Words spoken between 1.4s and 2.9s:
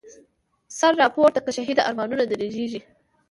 که شهیده، ارمانونه د رږیږی